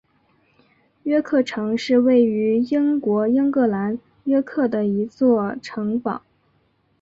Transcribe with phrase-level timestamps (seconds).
[1.03, 6.23] 约克城是位于英国英格兰约克的一座城堡。